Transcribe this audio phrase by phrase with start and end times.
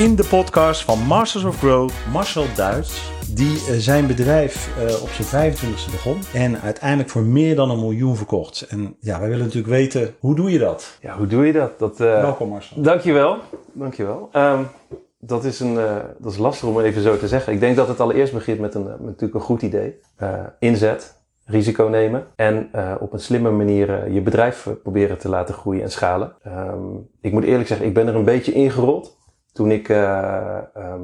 [0.00, 5.08] In de podcast van Masters of Growth, Marcel Duits, die eh, zijn bedrijf uh, op
[5.08, 8.66] zijn 25e begon en uiteindelijk voor meer dan een miljoen verkocht.
[8.68, 10.98] En ja, wij willen natuurlijk weten, hoe doe je dat?
[11.00, 11.78] Ja, hoe doe je dat?
[11.78, 12.20] dat uh...
[12.20, 12.82] Welkom Marcel.
[12.82, 13.38] Dankjewel.
[13.72, 14.28] Dankjewel.
[14.32, 14.66] Um,
[15.18, 17.52] dat, is een, uh, dat is lastig om even zo te zeggen.
[17.52, 20.00] Ik denk dat het allereerst begint met, een, met natuurlijk een goed idee.
[20.58, 25.54] inzet, risico nemen en uh, op een slimme manier uh, je bedrijf proberen te laten
[25.54, 26.32] groeien en schalen.
[26.46, 29.18] Um, ik moet eerlijk zeggen, ik ben er een beetje ingerold
[29.60, 30.56] toen ik, uh,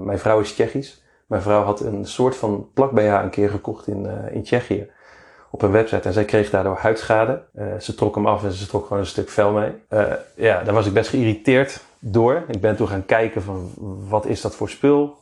[0.02, 1.02] mijn vrouw is Tsjechisch.
[1.26, 4.90] Mijn vrouw had een soort van plak BH een keer gekocht in, in Tsjechië
[5.50, 7.42] op een website en zij kreeg daardoor huidschade.
[7.80, 9.72] ze trok hem af en ze trok gewoon een stuk vel mee.
[10.34, 12.44] ja, daar was ik best geïrriteerd door.
[12.48, 13.70] Ik ben toen gaan kijken van
[14.08, 15.18] wat is dat voor spul?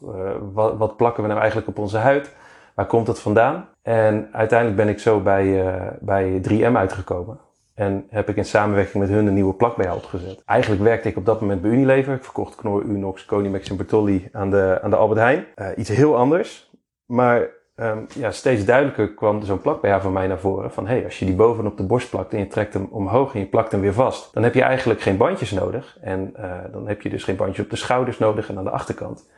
[0.52, 2.30] wat, wat plakken we nou eigenlijk op onze huid?
[2.74, 3.68] Waar komt dat vandaan?
[3.82, 7.38] En uiteindelijk ben ik zo bij, uh, bij 3M uitgekomen.
[7.74, 10.42] En heb ik in samenwerking met hun een nieuwe plak bij opgezet.
[10.44, 12.14] Eigenlijk werkte ik op dat moment bij Unilever.
[12.14, 15.46] Ik verkocht Knorr, Unox, Conimax en Bertolli aan de, aan de Albert Heijn.
[15.56, 16.70] Uh, iets heel anders.
[17.06, 20.70] Maar um, ja, steeds duidelijker kwam zo'n plak bij haar van mij naar voren.
[20.70, 23.40] Van hey, als je die bovenop de borst plakt en je trekt hem omhoog en
[23.40, 24.34] je plakt hem weer vast.
[24.34, 25.98] Dan heb je eigenlijk geen bandjes nodig.
[26.00, 28.70] En uh, dan heb je dus geen bandjes op de schouders nodig en aan de
[28.70, 29.30] achterkant.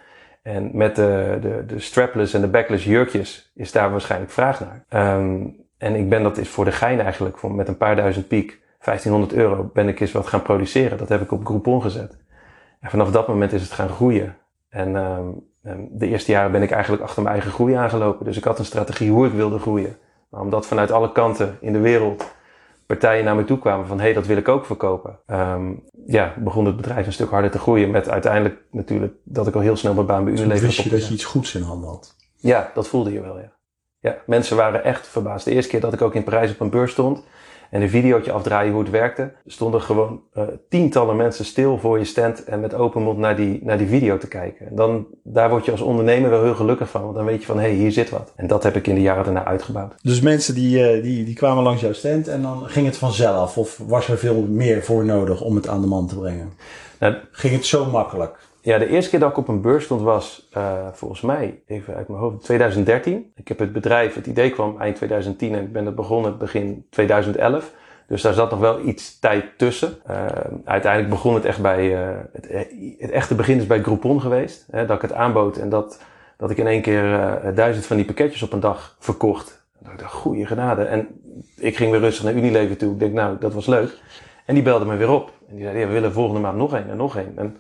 [0.43, 5.15] En met de, de, de strapless en de backless jurkjes is daar waarschijnlijk vraag naar.
[5.19, 8.29] Um, en ik ben dat is voor de gein eigenlijk, voor, met een paar duizend
[8.29, 10.99] piek, 1500 euro, ben ik eens wat gaan produceren.
[10.99, 12.17] Dat heb ik op Groupon gezet.
[12.81, 14.37] En vanaf dat moment is het gaan groeien.
[14.69, 15.45] En um,
[15.91, 18.25] de eerste jaren ben ik eigenlijk achter mijn eigen groei aangelopen.
[18.25, 19.97] Dus ik had een strategie hoe ik wilde groeien.
[20.29, 22.35] Maar omdat vanuit alle kanten in de wereld
[22.87, 25.19] partijen naar me toe kwamen van hé, hey, dat wil ik ook verkopen.
[25.27, 29.55] Um, ja, begon het bedrijf een stuk harder te groeien met uiteindelijk natuurlijk dat ik
[29.55, 30.61] al heel snel mijn baan bij Unilever had.
[30.61, 32.17] wist je dat je iets goeds in handen had?
[32.37, 33.56] Ja, dat voelde je wel, ja.
[34.01, 35.45] Ja, mensen waren echt verbaasd.
[35.45, 37.25] De eerste keer dat ik ook in Parijs op een beurs stond
[37.71, 42.05] en een videootje afdraaien hoe het werkte, stonden gewoon uh, tientallen mensen stil voor je
[42.05, 44.67] stand en met open mond naar die, naar die video te kijken.
[44.67, 47.47] En dan, daar word je als ondernemer wel heel gelukkig van, want dan weet je
[47.47, 48.33] van hé, hey, hier zit wat.
[48.37, 49.95] En dat heb ik in de jaren daarna uitgebouwd.
[50.03, 53.59] Dus mensen die, uh, die, die kwamen langs jouw stand en dan ging het vanzelf
[53.59, 56.53] of was er veel meer voor nodig om het aan de man te brengen?
[56.99, 58.39] Nou, ging het zo makkelijk?
[58.67, 61.95] Ja, de eerste keer dat ik op een beurs stond was uh, volgens mij, even
[61.95, 63.33] uit mijn hoofd, 2013.
[63.37, 66.87] Ik heb het bedrijf, het idee kwam eind 2010 en ik ben het begonnen begin
[66.91, 67.73] 2011.
[68.07, 69.97] Dus daar zat nog wel iets tijd tussen.
[70.11, 70.27] Uh,
[70.65, 72.49] uiteindelijk begon het echt bij, uh, het,
[72.99, 74.67] het, echte begin is bij Groupon geweest.
[74.71, 76.03] Hè, dat ik het aanbood en dat,
[76.37, 79.67] dat ik in één keer duizend van die pakketjes op een dag verkocht.
[79.79, 80.85] Dat ik dacht, goeie genade.
[80.85, 81.09] En
[81.57, 82.93] ik ging weer rustig naar Unilever toe.
[82.93, 83.99] Ik denk, nou, dat was leuk.
[84.45, 85.31] En die belde me weer op.
[85.49, 87.33] En die zei, ja, we willen volgende maand nog één en nog één.
[87.37, 87.57] En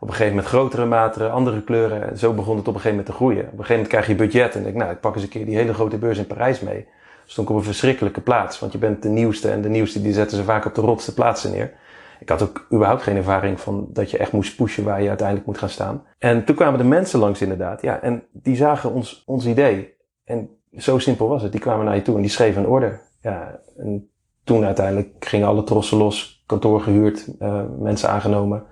[0.00, 2.10] op een gegeven moment grotere maten, andere kleuren.
[2.10, 3.40] En zo begon het op een gegeven moment te groeien.
[3.40, 5.44] Op een gegeven moment krijg je budget en denk, nou, ik pak eens een keer
[5.44, 6.86] die hele grote beurs in Parijs mee.
[7.26, 10.12] Stond ik op een verschrikkelijke plaats, want je bent de nieuwste en de nieuwste die
[10.12, 11.72] zetten ze vaak op de rotste plaatsen neer.
[12.20, 15.46] Ik had ook überhaupt geen ervaring van dat je echt moest pushen waar je uiteindelijk
[15.46, 16.04] moet gaan staan.
[16.18, 19.94] En toen kwamen de mensen langs inderdaad, ja, en die zagen ons, ons idee.
[20.24, 21.52] En zo simpel was het.
[21.52, 23.00] Die kwamen naar je toe en die schreven een order.
[23.20, 24.10] Ja, en
[24.44, 28.64] toen uiteindelijk gingen alle trossen los, kantoor gehuurd, uh, mensen aangenomen.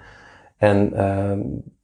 [0.59, 1.33] En uh,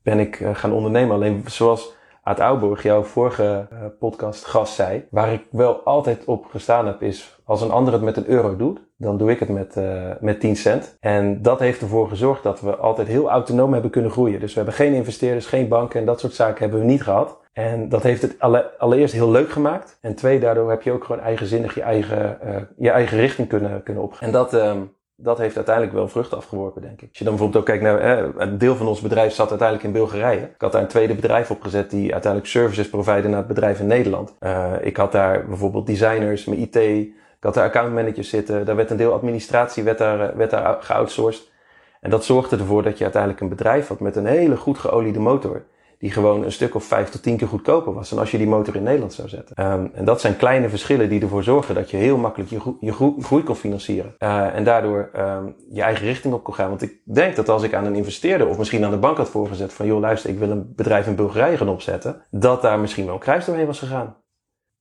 [0.03, 1.15] ben ik uh, gaan ondernemen.
[1.15, 6.47] Alleen zoals Aad Ouwburg, jouw vorige uh, podcast gast zei, waar ik wel altijd op
[6.47, 9.49] gestaan heb, is als een ander het met een euro doet, dan doe ik het
[9.49, 10.97] met, uh, met 10 cent.
[11.01, 14.41] En dat heeft ervoor gezorgd dat we altijd heel autonoom hebben kunnen groeien.
[14.41, 17.43] Dus we hebben geen investeerders, geen banken en dat soort zaken hebben we niet gehad.
[17.53, 19.99] En dat heeft het alle, allereerst heel leuk gemaakt.
[20.01, 23.83] En twee, daardoor heb je ook gewoon eigenzinnig je eigen, uh, je eigen richting kunnen,
[23.83, 24.27] kunnen opgaan.
[24.27, 27.09] En dat, um, dat heeft uiteindelijk wel vruchten afgeworpen, denk ik.
[27.09, 29.95] Als je dan bijvoorbeeld ook kijkt naar, een deel van ons bedrijf zat uiteindelijk in
[29.95, 30.41] Bulgarije.
[30.41, 33.87] Ik had daar een tweede bedrijf opgezet die uiteindelijk services provide naar het bedrijf in
[33.87, 34.35] Nederland.
[34.41, 38.65] Uh, ik had daar bijvoorbeeld designers, mijn IT, ik had daar accountmanagers zitten.
[38.65, 41.53] Daar werd een deel administratie werd daar, eh, werd daar geoutsourced.
[42.01, 45.19] En dat zorgde ervoor dat je uiteindelijk een bedrijf had met een hele goed geoliede
[45.19, 45.63] motor
[45.99, 48.47] die gewoon een stuk of vijf tot tien keer goedkoper was dan als je die
[48.47, 49.73] motor in Nederland zou zetten.
[49.73, 52.93] Um, en dat zijn kleine verschillen die ervoor zorgen dat je heel makkelijk je, je
[53.23, 54.15] groei kon financieren.
[54.19, 56.69] Uh, en daardoor um, je eigen richting op kon gaan.
[56.69, 59.29] Want ik denk dat als ik aan een investeerder of misschien aan de bank had
[59.29, 63.05] voorgezet van joh luister ik wil een bedrijf in Bulgarije gaan opzetten, dat daar misschien
[63.05, 64.17] wel een kruis doorheen was gegaan.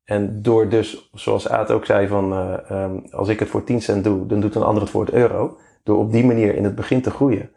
[0.03, 3.81] En door dus, zoals Aad ook zei, van uh, um, als ik het voor 10
[3.81, 5.57] cent doe, dan doet een ander het voor het euro.
[5.83, 7.51] Door op die manier in het begin te groeien,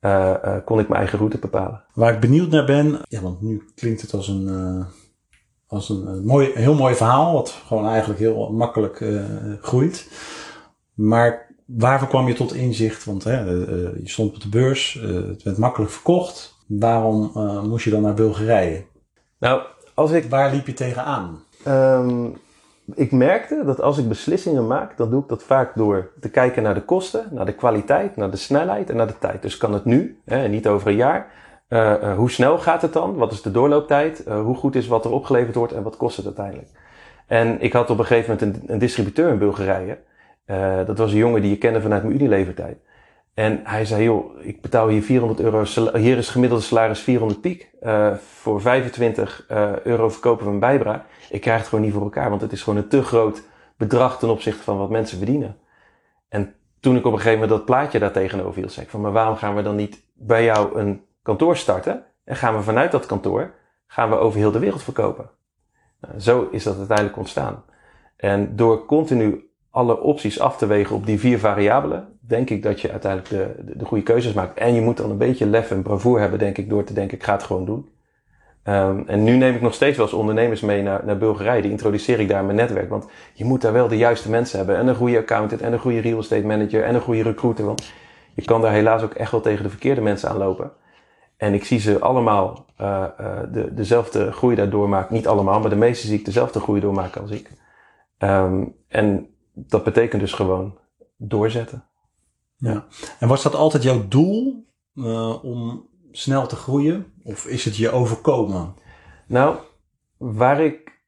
[0.00, 1.84] uh, uh, kon ik mijn eigen route bepalen.
[1.94, 4.84] Waar ik benieuwd naar ben, ja, want nu klinkt het als een, uh,
[5.66, 9.04] als een, een, mooi, heel mooi verhaal, wat gewoon eigenlijk heel makkelijk
[9.60, 10.08] groeit.
[10.94, 13.04] Maar waarvoor kwam je tot inzicht?
[13.04, 16.56] Want hè, je stond op de beurs, het werd makkelijk verkocht.
[16.66, 17.30] Waarom
[17.68, 18.84] moest je dan naar Bulgarije?
[19.38, 19.62] Nou,
[19.94, 20.30] als ik...
[20.30, 21.42] Waar liep je tegenaan?
[21.66, 22.36] Um,
[22.94, 26.62] ik merkte dat als ik beslissingen maak, dan doe ik dat vaak door te kijken
[26.62, 29.42] naar de kosten, naar de kwaliteit, naar de snelheid en naar de tijd.
[29.42, 31.30] Dus kan het nu, hè, niet over een jaar,
[31.68, 33.16] Uh, hoe snel gaat het dan?
[33.16, 34.24] Wat is de doorlooptijd?
[34.28, 36.68] Uh, hoe goed is wat er opgeleverd wordt en wat kost het uiteindelijk?
[37.26, 39.98] En ik had op een gegeven moment een, een distributeur in Bulgarije.
[40.86, 42.78] Dat was een jongen die je kende vanuit mijn Unilever-tijd.
[43.34, 45.64] En hij zei, joh, ik betaal hier 400 euro,
[45.98, 47.70] hier is gemiddelde salaris 400 piek.
[48.40, 49.44] voor 25
[49.82, 51.06] euro verkopen we een bijbra.
[51.30, 53.42] Ik krijg het gewoon niet voor elkaar, want het is gewoon een te groot
[53.76, 55.56] bedrag ten opzichte van wat mensen verdienen.
[56.28, 59.00] En toen ik op een gegeven moment dat plaatje daar tegenover viel, zei ik van,
[59.00, 62.92] maar waarom gaan we dan niet bij jou een kantoor starten en gaan we vanuit
[62.92, 63.54] dat kantoor
[63.86, 65.30] gaan we over heel de wereld verkopen.
[66.00, 67.64] Nou, zo is dat uiteindelijk ontstaan.
[68.16, 72.80] En door continu alle opties af te wegen op die vier variabelen, denk ik dat
[72.80, 74.58] je uiteindelijk de, de, de goede keuzes maakt.
[74.58, 77.16] En je moet dan een beetje lef en bravoure hebben, denk ik, door te denken,
[77.16, 77.88] ik ga het gewoon doen.
[78.68, 81.62] Um, en nu neem ik nog steeds wel eens ondernemers mee naar, naar Bulgarije.
[81.62, 82.88] Die introduceer ik daar in mijn netwerk.
[82.88, 84.76] Want je moet daar wel de juiste mensen hebben.
[84.76, 87.64] En een goede accountant, en een goede real estate manager, en een goede recruiter.
[87.64, 87.92] Want
[88.34, 90.72] je kan daar helaas ook echt wel tegen de verkeerde mensen aanlopen.
[91.36, 93.04] En ik zie ze allemaal uh,
[93.52, 95.14] de, dezelfde groei daardoor maken.
[95.14, 97.50] Niet allemaal, maar de meeste zie ik dezelfde groei doormaken als ik.
[98.18, 100.78] Um, en dat betekent dus gewoon
[101.16, 101.84] doorzetten.
[102.56, 102.84] Ja.
[103.18, 105.88] En was dat altijd jouw doel uh, om
[106.18, 107.12] snel te groeien?
[107.22, 108.74] Of is het je overkomen?
[109.26, 109.56] Nou,
[110.16, 111.02] waar ik.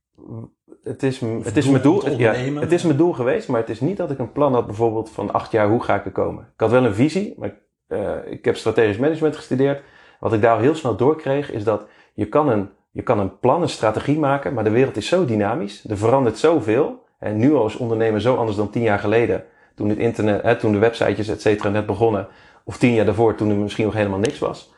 [0.82, 3.80] Het is, het is, mijn doel, ja, het is mijn doel geweest, maar het is
[3.80, 6.42] niet dat ik een plan had, bijvoorbeeld van acht jaar, hoe ga ik er komen?
[6.54, 7.54] Ik had wel een visie, maar
[7.88, 9.82] uh, ik heb strategisch management gestudeerd.
[10.20, 13.62] Wat ik daar heel snel doorkreeg, is dat je kan een, je kan een plan,
[13.62, 17.04] een strategie maken, maar de wereld is zo dynamisch, er verandert zoveel.
[17.18, 20.72] En nu als ondernemer zo anders dan tien jaar geleden, toen het internet, hè, toen
[20.72, 22.28] de websitejes et cetera net begonnen,
[22.64, 24.72] of tien jaar daarvoor, toen er misschien nog helemaal niks was.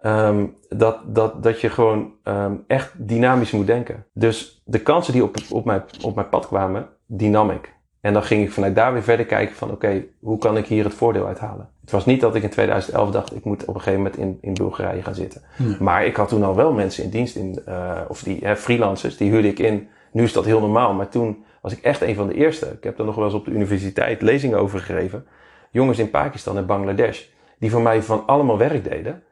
[0.00, 4.04] Um, dat, dat, dat je gewoon um, echt dynamisch moet denken.
[4.12, 7.74] Dus de kansen die op, op, mijn, op mijn pad kwamen, die nam ik.
[8.00, 10.66] En dan ging ik vanuit daar weer verder kijken van oké, okay, hoe kan ik
[10.66, 11.68] hier het voordeel uithalen?
[11.80, 14.38] Het was niet dat ik in 2011 dacht, ik moet op een gegeven moment in,
[14.40, 15.42] in Bulgarije gaan zitten.
[15.56, 15.76] Ja.
[15.80, 19.16] Maar ik had toen al wel mensen in dienst, in, uh, of die hè, freelancers,
[19.16, 19.88] die huurde ik in.
[20.12, 22.66] Nu is dat heel normaal, maar toen was ik echt een van de eerste.
[22.66, 25.26] Ik heb er nog wel eens op de universiteit lezingen over gegeven.
[25.70, 27.24] Jongens in Pakistan en Bangladesh,
[27.58, 29.22] die voor mij van allemaal werk deden.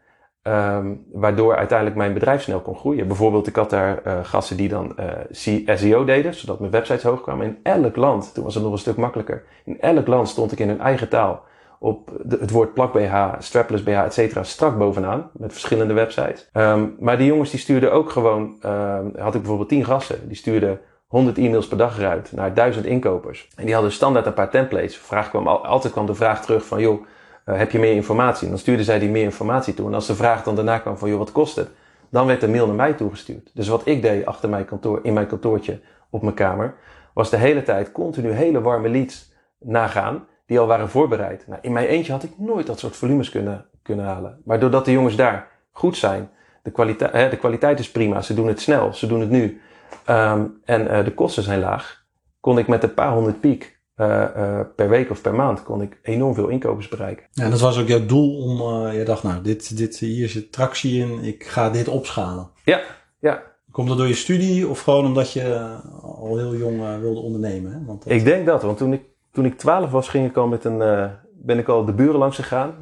[0.47, 3.07] Um, waardoor uiteindelijk mijn bedrijf snel kon groeien.
[3.07, 7.21] Bijvoorbeeld, ik had daar uh, gasten die dan uh, SEO deden, zodat mijn websites hoog
[7.21, 7.47] kwamen.
[7.47, 9.45] In elk land, toen was het nog een stuk makkelijker.
[9.65, 11.43] In elk land stond ik in hun eigen taal
[11.79, 15.31] op de, het woord plak BH, strapless BH, et cetera, strak bovenaan.
[15.33, 16.49] Met verschillende websites.
[16.53, 20.37] Um, maar die jongens die stuurden ook gewoon, um, had ik bijvoorbeeld 10 gasten, die
[20.37, 23.49] stuurden 100 e-mails per dag eruit naar 1000 inkopers.
[23.57, 24.97] En die hadden standaard een paar templates.
[24.97, 27.05] Vraag kwam, altijd kwam de vraag terug van, joh,
[27.45, 28.49] heb je meer informatie?
[28.49, 29.87] Dan stuurde zij die meer informatie toe.
[29.87, 31.69] En als de vraag dan daarna kwam van, joh, wat kost het?
[32.09, 33.51] Dan werd de mail naar mij toegestuurd.
[33.55, 35.81] Dus wat ik deed achter mijn kantoor, in mijn kantoortje
[36.11, 36.75] op mijn kamer,
[37.15, 41.47] was de hele tijd continu hele warme leads nagaan, die al waren voorbereid.
[41.47, 44.41] Nou, in mijn eentje had ik nooit dat soort volumes kunnen, kunnen halen.
[44.45, 46.31] Maar doordat de jongens daar goed zijn,
[46.63, 49.61] de kwaliteit, hè, de kwaliteit is prima, ze doen het snel, ze doen het nu,
[50.09, 52.05] um, en uh, de kosten zijn laag,
[52.41, 55.83] kon ik met een paar honderd piek uh, uh, per week of per maand kon
[55.83, 57.27] ik enorm veel inkopers bereiken.
[57.31, 60.29] Ja, en dat was ook jouw doel om, uh, je dacht nou, dit, dit, hier
[60.29, 62.49] zit tractie in, ik ga dit opschalen.
[62.65, 62.81] Ja,
[63.19, 63.43] ja.
[63.71, 67.73] Komt dat door je studie of gewoon omdat je al heel jong wilde ondernemen?
[67.73, 67.79] Hè?
[67.87, 68.13] Want dat...
[68.13, 69.03] Ik denk dat, want toen ik,
[69.33, 72.37] toen ik 12 was, ging ik al met een, ben ik al de buren langs
[72.37, 72.75] gegaan.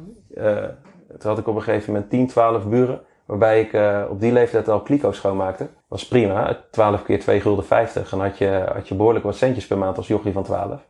[1.07, 3.01] toen had ik op een gegeven moment 10, 12 buren.
[3.25, 5.67] Waarbij ik uh, op die leeftijd al kliko schoonmaakte.
[5.87, 6.59] Was prima.
[6.71, 8.11] 12 keer 2 gulden 50.
[8.11, 10.81] En had je, had je behoorlijk wat centjes per maand als jochie van 12.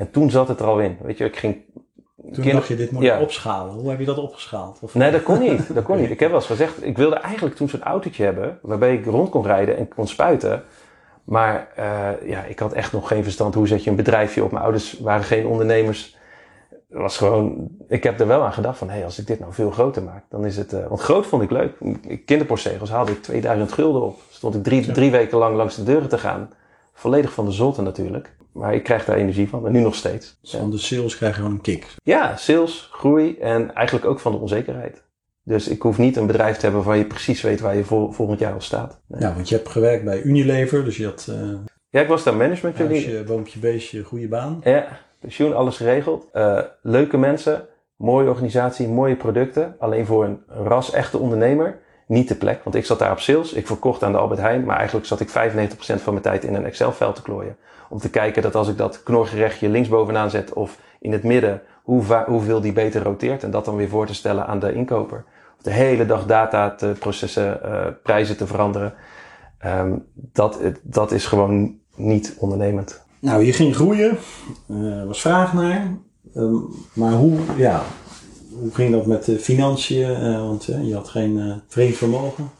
[0.00, 0.96] En toen zat het er al in.
[1.02, 1.56] Weet je, ik ging...
[2.22, 2.52] Toen kinder...
[2.52, 3.20] dacht je, dit moet je ja.
[3.20, 3.74] opschalen.
[3.74, 4.78] Hoe heb je dat opgeschaald?
[4.82, 4.94] Of...
[4.94, 5.74] Nee, dat kon niet.
[5.74, 6.10] Dat kon niet.
[6.10, 9.30] Ik heb wel eens gezegd, ik wilde eigenlijk toen zo'n autootje hebben, waarbij ik rond
[9.30, 10.62] kon rijden en kon spuiten.
[11.24, 13.54] Maar uh, ja, ik had echt nog geen verstand.
[13.54, 14.50] Hoe zet je een bedrijfje op?
[14.50, 16.16] Mijn ouders waren geen ondernemers.
[16.88, 19.52] Was gewoon, ik heb er wel aan gedacht van, hé, hey, als ik dit nou
[19.52, 21.72] veel groter maak, dan is het, uh, want groot vond ik leuk.
[22.24, 24.20] Kinderpostzegels haalde ik 2000 gulden op.
[24.30, 26.50] Stond ik drie, drie weken lang langs de deuren te gaan.
[26.92, 28.32] Volledig van de zotte natuurlijk.
[28.60, 29.66] Maar ik krijg daar energie van.
[29.66, 30.38] En nu nog steeds.
[30.40, 31.94] Dus van de sales krijg je gewoon een kick.
[32.02, 35.02] Ja, sales, groei en eigenlijk ook van de onzekerheid.
[35.42, 38.12] Dus ik hoef niet een bedrijf te hebben waar je precies weet waar je vol,
[38.12, 39.00] volgend jaar al staat.
[39.06, 39.20] Nee.
[39.20, 41.26] Ja, want je hebt gewerkt bij Unilever, dus je had...
[41.30, 41.52] Uh,
[41.88, 42.78] ja, ik was daar management.
[42.78, 44.60] Huisje, boompje, beestje, goede baan.
[44.64, 46.28] Ja, pensioen, alles geregeld.
[46.32, 49.76] Uh, leuke mensen, mooie organisatie, mooie producten.
[49.78, 52.64] Alleen voor een ras echte ondernemer niet de plek.
[52.64, 55.20] Want ik zat daar op sales, ik verkocht aan de Albert Heijn, maar eigenlijk zat
[55.20, 55.32] ik 95%
[55.76, 57.56] van mijn tijd in een Excel-vel te klooien.
[57.90, 62.24] Om te kijken dat als ik dat knorgerechtje linksbovenaan zet of in het midden, hoe
[62.26, 63.42] hoeveel die beter roteert.
[63.42, 65.24] En dat dan weer voor te stellen aan de inkoper.
[65.56, 68.94] Of de hele dag data te processen, uh, prijzen te veranderen.
[69.66, 73.04] Um, dat, dat is gewoon niet ondernemend.
[73.18, 74.18] Nou, je ging groeien,
[74.66, 75.96] uh, was vraag naar.
[76.34, 77.82] Um, maar hoe, ja,
[78.50, 80.38] hoe ging dat met de financiën?
[80.38, 82.50] want je had geen vreemd vermogen.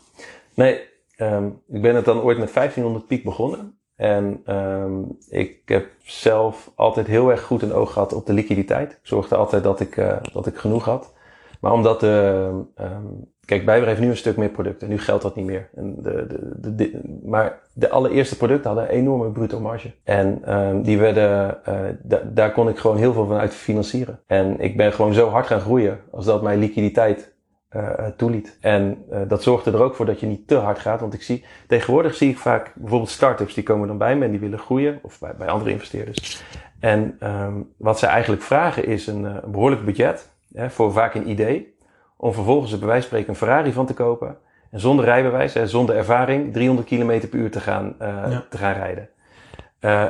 [0.55, 0.81] Nee,
[1.17, 3.80] ehm, ik ben het dan ooit met 1500 piek begonnen.
[4.01, 8.93] En um, ik heb zelf altijd heel erg goed een oog gehad op de liquiditeit.
[8.93, 11.13] Ik zorgde altijd dat ik, uh, dat ik genoeg had.
[11.61, 12.49] Maar omdat de,
[12.81, 14.89] um, kijk, Bijber heeft nu een stuk meer producten.
[14.89, 15.69] Nu geldt dat niet meer.
[15.75, 19.93] En de, de, maar de allereerste producten hadden een enorme bruto marge.
[20.05, 24.21] En um, die werden, uh, daar kon ik gewoon heel veel van uit financieren.
[24.27, 27.33] En ik ben gewoon zo hard gaan groeien als dat mijn liquiditeit
[27.77, 28.59] uh, toeliet.
[28.61, 31.01] En uh, dat zorgde er ook voor dat je niet te hard gaat.
[31.01, 34.31] Want ik zie, tegenwoordig zie ik vaak bijvoorbeeld start-ups die komen dan bij me en
[34.31, 34.99] die willen groeien.
[35.03, 36.43] Of bij, bij andere investeerders.
[36.81, 40.29] En um, wat ze eigenlijk vragen is een, behoorlijk budget.
[40.53, 41.75] Hè, voor vaak een idee.
[42.17, 44.37] Om vervolgens bij wijze van spreken een Ferrari van te kopen.
[44.71, 48.45] En zonder rijbewijs, hè, zonder ervaring, 300 km per uur te gaan, ja.
[48.51, 49.09] te gaan rijden.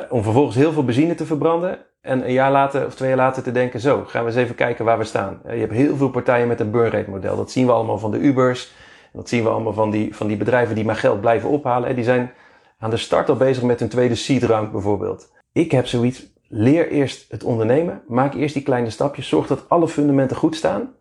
[0.09, 3.43] om vervolgens heel veel benzine te verbranden en een jaar later of twee jaar later
[3.43, 5.41] te denken, zo, gaan we eens even kijken waar we staan.
[5.43, 7.35] Je hebt heel veel partijen met een burn rate model.
[7.35, 8.73] Dat zien we allemaal van de Ubers.
[9.13, 11.95] Dat zien we allemaal van die, van die bedrijven die maar geld blijven ophalen.
[11.95, 12.31] Die zijn
[12.77, 15.31] aan de start al bezig met hun tweede seed round bijvoorbeeld.
[15.51, 18.01] Ik heb zoiets, leer eerst het ondernemen.
[18.07, 19.27] Maak eerst die kleine stapjes.
[19.27, 20.93] Zorg dat alle fundamenten goed staan.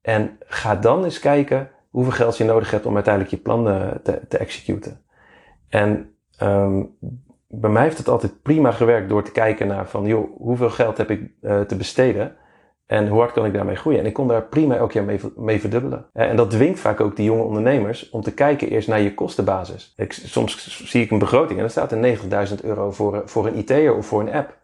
[0.00, 3.64] En ga dan eens kijken hoeveel geld je nodig hebt om uiteindelijk je plan
[4.02, 5.00] te, te executen.
[5.68, 6.96] En um,
[7.48, 10.96] bij mij heeft het altijd prima gewerkt door te kijken naar van, joh, hoeveel geld
[10.96, 12.36] heb ik uh, te besteden?
[12.86, 14.00] En hoe hard kan ik daarmee groeien?
[14.00, 15.04] En ik kon daar prima elk jaar
[15.36, 16.06] mee, verdubbelen.
[16.12, 19.92] En dat dwingt vaak ook die jonge ondernemers om te kijken eerst naar je kostenbasis.
[19.96, 23.58] Ik, soms zie ik een begroting en dan staat er 90.000 euro voor, voor een
[23.58, 24.48] IT'er of voor een app.
[24.48, 24.56] Dan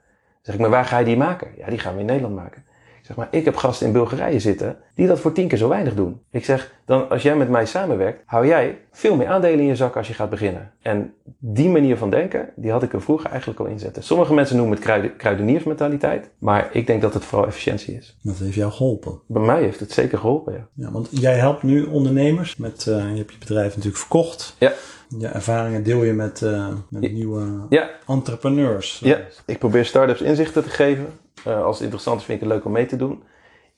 [0.43, 1.49] zeg ik, maar waar ga je die maken?
[1.57, 2.65] Ja, die gaan we in Nederland maken.
[3.07, 5.95] Zeg maar, ik heb gasten in Bulgarije zitten die dat voor tien keer zo weinig
[5.95, 6.21] doen.
[6.31, 9.77] Ik zeg, dan als jij met mij samenwerkt, hou jij veel meer aandelen in je
[9.77, 10.71] zak als je gaat beginnen.
[10.83, 14.03] En die manier van denken, die had ik er vroeger eigenlijk al inzetten.
[14.03, 18.17] Sommige mensen noemen het kruiden, kruideniersmentaliteit, maar ik denk dat het vooral efficiëntie is.
[18.23, 19.21] Dat heeft jou geholpen?
[19.27, 20.67] Bij mij heeft het zeker geholpen, ja.
[20.75, 24.57] Ja, want jij helpt nu ondernemers met, uh, je hebt je bedrijf natuurlijk verkocht.
[24.59, 24.73] Ja.
[25.19, 27.11] Je ervaringen deel je met, uh, met ja.
[27.11, 27.91] nieuwe ja.
[28.07, 28.99] entrepreneurs.
[28.99, 31.07] Ja, ik probeer start-ups inzichten te geven.
[31.47, 33.23] Uh, als het interessant is, vind ik het leuk om mee te doen.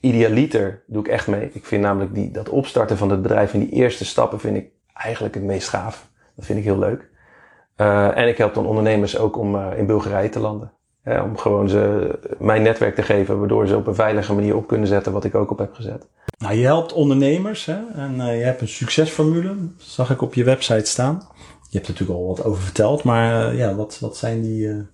[0.01, 1.51] Idealiter doe ik echt mee.
[1.53, 4.69] Ik vind namelijk die, dat opstarten van het bedrijf en die eerste stappen vind ik
[4.93, 6.09] eigenlijk het meest gaaf.
[6.37, 7.09] Dat vind ik heel leuk.
[7.77, 10.73] Uh, en ik help dan ondernemers ook om uh, in Bulgarije te landen.
[11.03, 14.67] Hè, om gewoon ze mijn netwerk te geven, waardoor ze op een veilige manier op
[14.67, 16.07] kunnen zetten wat ik ook op heb gezet.
[16.39, 17.79] Nou, je helpt ondernemers hè?
[17.95, 21.29] en uh, je hebt een succesformule, zag ik op je website staan.
[21.71, 24.87] Je hebt er natuurlijk al wat over verteld, maar ja, wat, wat zijn die,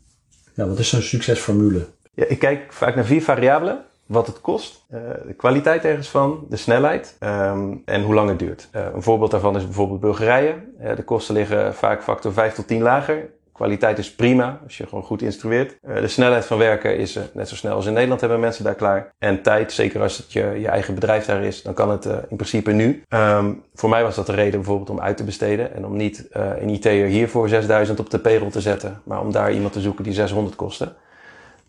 [0.54, 1.86] ja, wat is zo'n succesformule?
[2.14, 6.46] Ja, ik kijk vaak naar vier variabelen wat het kost, uh, de kwaliteit ergens van,
[6.48, 8.68] de snelheid um, en hoe lang het duurt.
[8.76, 10.54] Uh, een voorbeeld daarvan is bijvoorbeeld Bulgarije.
[10.96, 13.30] De kosten liggen vaak factor 5 tot 10 lager.
[13.52, 15.76] Kwaliteit is prima als je gewoon goed instrueert.
[15.80, 19.12] de snelheid van werken is net zo snel als in Nederland hebben mensen daar klaar.
[19.18, 22.72] En tijd, zeker als je, je eigen bedrijf daar is, dan kan het in principe
[22.72, 23.02] nu.
[23.08, 26.26] Um, voor mij was dat de reden bijvoorbeeld om uit te besteden en om niet
[26.32, 30.04] een IT'er hiervoor 6000 op de payroll te zetten, maar om daar iemand te zoeken
[30.04, 30.92] die 600 kostte.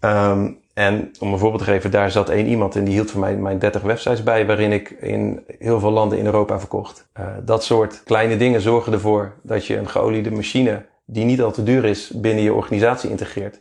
[0.05, 3.19] Um, en om een voorbeeld te geven, daar zat één iemand en die hield voor
[3.19, 7.07] mij mijn 30 websites bij, waarin ik in heel veel landen in Europa verkocht.
[7.19, 11.51] Uh, dat soort kleine dingen zorgen ervoor dat je een geoliede machine, die niet al
[11.51, 13.59] te duur is, binnen je organisatie integreert.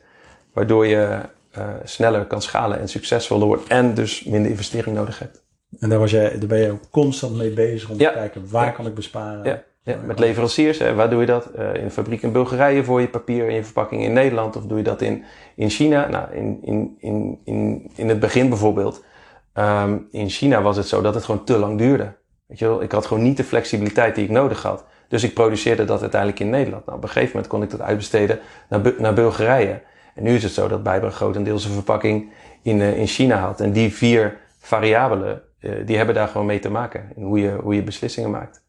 [0.52, 1.18] Waardoor je
[1.58, 5.42] uh, sneller kan schalen en succesvoller wordt en dus minder investering nodig hebt.
[5.80, 8.10] En daar, was jij, daar ben je ook constant mee bezig om ja.
[8.10, 8.70] te kijken waar ja.
[8.70, 9.44] kan ik besparen.
[9.44, 9.62] Ja.
[9.84, 11.50] Ja, met leveranciers, hè, waar doe je dat?
[11.58, 14.66] Uh, in een fabriek in Bulgarije voor je papier en je verpakking in Nederland of
[14.66, 15.24] doe je dat in,
[15.54, 16.08] in China?
[16.08, 19.04] Nou, in, in, in, in, in het begin bijvoorbeeld,
[19.54, 22.12] um, in China was het zo dat het gewoon te lang duurde.
[22.46, 24.84] Weet je wel, ik had gewoon niet de flexibiliteit die ik nodig had.
[25.08, 26.86] Dus ik produceerde dat uiteindelijk in Nederland.
[26.86, 29.82] Nou, op een gegeven moment kon ik dat uitbesteden naar, naar Bulgarije.
[30.14, 33.60] En nu is het zo dat Bijber grotendeels een verpakking in, uh, in China had.
[33.60, 37.10] En die vier variabelen, uh, die hebben daar gewoon mee te maken.
[37.16, 38.61] In hoe je, hoe je beslissingen maakt.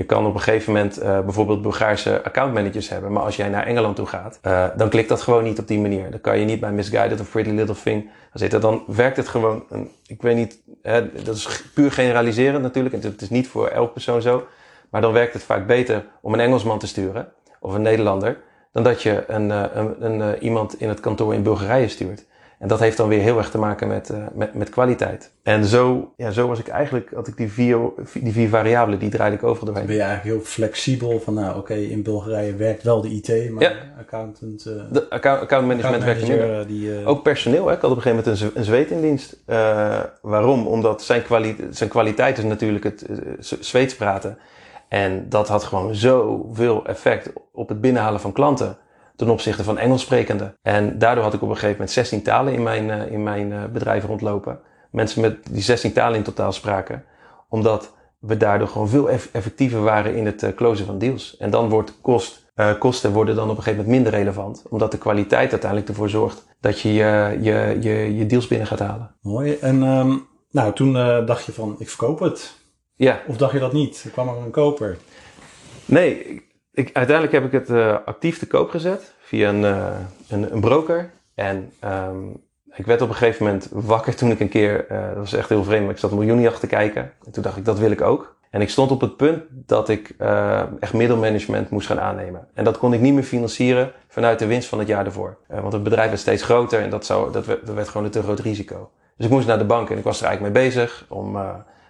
[0.00, 3.12] Je kan op een gegeven moment uh, bijvoorbeeld Bulgaarse accountmanagers hebben.
[3.12, 5.78] Maar als jij naar Engeland toe gaat, uh, dan klikt dat gewoon niet op die
[5.78, 6.10] manier.
[6.10, 8.60] Dan kan je niet bij Misguided of Pretty Little Thing zitten.
[8.60, 12.94] Dan werkt het gewoon, een, ik weet niet, hè, dat is puur generaliserend natuurlijk.
[12.94, 14.46] En het is niet voor elk persoon zo.
[14.90, 17.32] Maar dan werkt het vaak beter om een Engelsman te sturen.
[17.60, 18.40] Of een Nederlander.
[18.72, 22.24] Dan dat je een, uh, een, een iemand in het kantoor in Bulgarije stuurt.
[22.60, 25.32] En dat heeft dan weer heel erg te maken met, uh, met, met kwaliteit.
[25.42, 27.78] En zo, ja, zo was ik eigenlijk, had ik die vier,
[28.14, 29.86] die vier variabelen, die draaide ik overal doorheen.
[29.86, 33.50] Ben je eigenlijk heel flexibel van, nou oké, okay, in Bulgarije werkt wel de IT,
[33.50, 33.72] maar ja.
[33.98, 34.66] accountant...
[34.66, 36.68] Uh, de account, account management werkt.
[36.68, 37.74] Die, uh, Ook personeel, hè.
[37.74, 39.36] ik had op een gegeven moment een, een zweet in dienst.
[40.22, 40.66] waarom?
[40.66, 43.06] Omdat zijn, kwali zijn kwaliteit is natuurlijk het
[43.38, 44.38] Zweeds praten.
[44.88, 48.76] En dat had gewoon zoveel effect op het binnenhalen van klanten
[49.20, 50.56] ten opzichte van Engels sprekenden.
[50.62, 53.50] En daardoor had ik op een gegeven moment 16 talen in mijn, uh, in mijn
[53.50, 54.60] uh, bedrijf rondlopen.
[54.90, 57.04] mensen met die 16 talen in totaal spraken.
[57.48, 61.36] Omdat we daardoor gewoon veel effectiever waren in het uh, closen van deals.
[61.36, 64.64] En dan wordt kost, uh, kosten worden dan op een gegeven moment minder relevant.
[64.68, 68.78] Omdat de kwaliteit uiteindelijk ervoor zorgt dat je je, je, je, je deals binnen gaat
[68.78, 69.14] halen.
[69.22, 69.56] Mooi.
[69.60, 72.54] En um, nou, toen uh, dacht je van, ik verkoop het.
[72.96, 73.20] Ja.
[73.26, 74.02] Of dacht je dat niet?
[74.04, 74.96] Er kwam er een koper.
[75.84, 76.42] Nee,
[76.92, 79.86] uiteindelijk heb ik het uh, actief te koop gezet via een, uh,
[80.28, 81.10] een, broker.
[81.34, 82.42] En um,
[82.74, 85.48] ik werd op een gegeven moment wakker toen ik een keer, uh, dat was echt
[85.48, 87.12] heel vreemd, maar ik zat miljoenenjacht te kijken.
[87.24, 88.38] En toen dacht ik, dat wil ik ook.
[88.50, 90.14] En ik stond op het punt dat ik
[90.80, 92.48] echt middelmanagement moest gaan aannemen.
[92.54, 95.36] En dat kon ik niet meer financieren vanuit de winst van het jaar ervoor.
[95.46, 98.22] want het bedrijf werd steeds groter en dat, zou, dat, werd, dat gewoon een te
[98.22, 98.90] groot risico.
[99.16, 101.38] Dus ik moest naar de bank en ik was er eigenlijk mee bezig om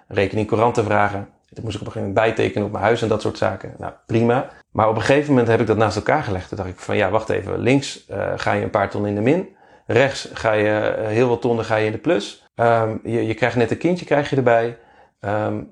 [0.09, 1.29] rekening courant te vragen.
[1.55, 3.75] Toen moest ik op een gegeven moment bijtekenen op mijn huis en dat soort zaken.
[3.79, 4.49] Nou, prima.
[4.71, 6.49] Maar op een gegeven moment heb ik dat naast elkaar gelegd.
[6.49, 7.59] Toen dacht ik van ja, wacht even.
[7.59, 9.49] Links uh, ga je een paar ton in de min.
[9.87, 12.49] Rechts ga je uh, heel wat tonnen ga je in de plus.
[12.57, 14.79] Um, je, je krijgt net een kindje krijg je erbij.
[15.21, 15.71] Um,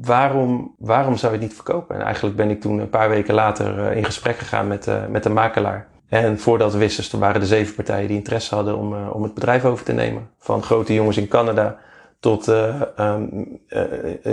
[0.00, 1.96] waarom, waarom zou je het niet verkopen?
[1.96, 5.22] En eigenlijk ben ik toen een paar weken later uh, in gesprek gegaan met, met
[5.22, 5.86] de makelaar.
[6.08, 9.64] En voordat we wisten, waren er zeven partijen die interesse hadden om, om het bedrijf
[9.64, 10.30] over te nemen.
[10.38, 11.76] Van grote jongens in Canada
[12.20, 12.80] tot uh,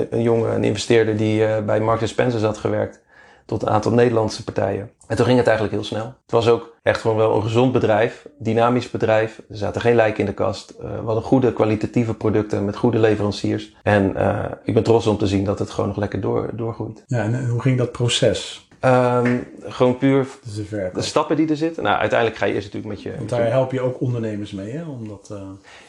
[0.09, 3.03] een jongen, een investeerder die bij Marks Spencer had gewerkt.
[3.45, 4.89] Tot een aantal Nederlandse partijen.
[5.07, 6.05] En toen ging het eigenlijk heel snel.
[6.05, 9.41] Het was ook echt gewoon wel een gezond bedrijf, dynamisch bedrijf.
[9.49, 10.73] Er zaten geen lijken in de kast.
[10.77, 13.75] we hadden goede kwalitatieve producten met goede leveranciers.
[13.83, 14.15] En
[14.63, 17.03] ik ben trots om te zien dat het gewoon nog lekker door, doorgroeit.
[17.07, 18.64] Ja, en hoe ging dat proces?
[18.81, 21.83] Um, gewoon puur de de stappen die er zitten.
[21.83, 23.17] Nou, uiteindelijk ga je eerst natuurlijk met je...
[23.17, 24.83] Want daar help je ook ondernemers mee, hè?
[24.83, 25.37] Omdat, uh...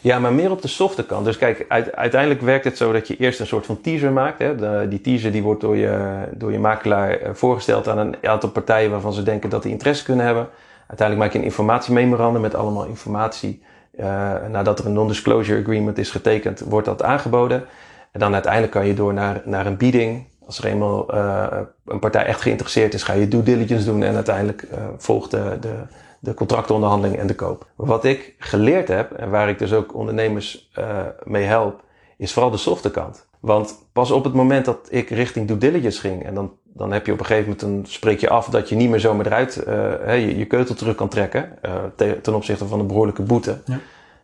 [0.01, 1.25] Ja, maar meer op de softe kant.
[1.25, 4.39] Dus kijk, uit, uiteindelijk werkt het zo dat je eerst een soort van teaser maakt.
[4.39, 4.55] Hè?
[4.55, 8.91] De, die teaser die wordt door je, door je makelaar voorgesteld aan een aantal partijen
[8.91, 10.49] waarvan ze denken dat die interesse kunnen hebben.
[10.87, 13.63] Uiteindelijk maak je een informatiememorandum met allemaal informatie.
[14.01, 14.05] Uh,
[14.51, 17.65] nadat er een non-disclosure agreement is getekend, wordt dat aangeboden.
[18.13, 20.27] En dan uiteindelijk kan je door naar, naar een bieding.
[20.47, 21.47] Als er eenmaal uh,
[21.85, 25.57] een partij echt geïnteresseerd is, ga je due diligence doen en uiteindelijk uh, volgt de,
[25.61, 25.75] de,
[26.21, 27.67] de contractonderhandeling en de koop.
[27.77, 31.83] Wat ik geleerd heb en waar ik dus ook ondernemers uh, mee help,
[32.17, 33.27] is vooral de softe kant.
[33.41, 37.07] Want pas op het moment dat ik richting due diligence ging en dan, dan heb
[37.07, 39.55] je op een gegeven moment, dan spreek je af dat je niet meer zomaar eruit
[40.07, 41.59] je, je keutel terug kan trekken
[41.97, 43.61] te, ten opzichte van een behoorlijke boete.
[43.65, 43.79] Ja.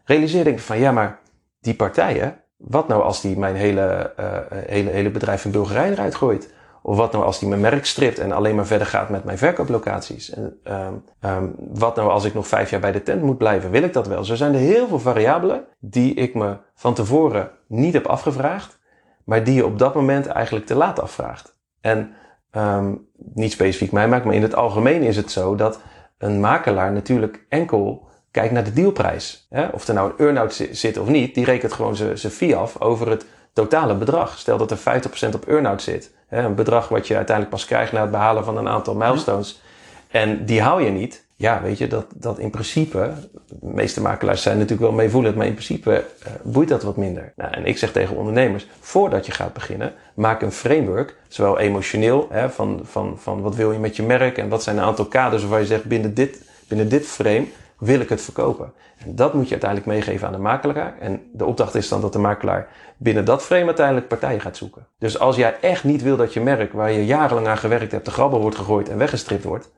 [0.04, 1.18] Realiseerde ik van ja, maar
[1.60, 6.14] die partijen, wat nou als die mijn hele, uh, hele, hele bedrijf in Bulgarije eruit
[6.14, 6.52] gooit?
[6.82, 9.38] Of wat nou als die mijn merk stript en alleen maar verder gaat met mijn
[9.38, 10.30] verkooplocaties?
[10.30, 13.70] En, um, um, wat nou als ik nog vijf jaar bij de tent moet blijven?
[13.70, 14.24] Wil ik dat wel?
[14.24, 18.78] Zo zijn er heel veel variabelen die ik me van tevoren niet heb afgevraagd,
[19.24, 21.58] maar die je op dat moment eigenlijk te laat afvraagt.
[21.80, 22.12] En
[22.56, 25.80] um, niet specifiek mij maakt, maar in het algemeen is het zo dat
[26.18, 29.46] een makelaar natuurlijk enkel Kijk naar de dealprijs.
[29.50, 29.66] Hè?
[29.66, 33.10] Of er nou een earn-out zit of niet, die rekent gewoon zijn fee af over
[33.10, 34.38] het totale bedrag.
[34.38, 36.10] Stel dat er 50% op earn-out zit.
[36.26, 36.42] Hè?
[36.42, 39.60] Een bedrag wat je uiteindelijk pas krijgt na het behalen van een aantal milestones.
[40.08, 41.24] En die hou je niet.
[41.36, 43.12] Ja, weet je, dat, dat in principe,
[43.48, 47.32] de meeste makelaars zijn natuurlijk wel meevoelend, maar in principe uh, boeit dat wat minder.
[47.36, 52.28] Nou, en ik zeg tegen ondernemers, voordat je gaat beginnen, maak een framework, zowel emotioneel,
[52.30, 55.04] hè, van, van, van wat wil je met je merk en wat zijn een aantal
[55.04, 57.46] kaders waar je zegt, binnen dit, binnen dit frame
[57.82, 58.72] wil ik het verkopen?
[58.98, 60.98] En dat moet je uiteindelijk meegeven aan de makelaar.
[60.98, 64.86] En de opdracht is dan dat de makelaar binnen dat frame uiteindelijk partijen gaat zoeken.
[64.98, 68.04] Dus als jij echt niet wil dat je merk, waar je jarenlang aan gewerkt hebt,
[68.04, 69.72] de grabbel wordt gegooid en weggestript wordt,